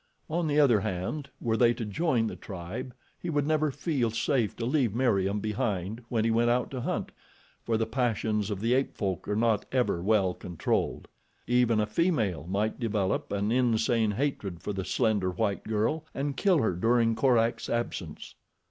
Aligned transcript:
On 0.31 0.47
the 0.47 0.59
other 0.59 0.79
hand 0.79 1.29
were 1.39 1.55
they 1.55 1.75
to 1.75 1.85
join 1.85 2.25
the 2.25 2.35
tribe 2.35 2.95
he 3.19 3.29
would 3.29 3.45
never 3.45 3.69
feel 3.69 4.09
safe 4.09 4.55
to 4.55 4.65
leave 4.65 4.95
Meriem 4.95 5.39
behind 5.39 6.01
when 6.09 6.25
he 6.25 6.31
went 6.31 6.49
out 6.49 6.71
to 6.71 6.81
hunt, 6.81 7.11
for 7.61 7.77
the 7.77 7.85
passions 7.85 8.49
of 8.49 8.61
the 8.61 8.73
ape 8.73 8.95
folk 8.95 9.27
are 9.27 9.35
not 9.35 9.63
ever 9.71 10.01
well 10.01 10.33
controlled. 10.33 11.07
Even 11.45 11.79
a 11.79 11.85
female 11.85 12.47
might 12.49 12.79
develop 12.79 13.31
an 13.31 13.51
insane 13.51 14.09
hatred 14.09 14.59
for 14.63 14.73
the 14.73 14.83
slender 14.85 15.29
white 15.29 15.63
girl 15.65 16.03
and 16.15 16.35
kill 16.35 16.57
her 16.63 16.73
during 16.73 17.13
Korak's 17.13 17.69
absence. 17.69 18.33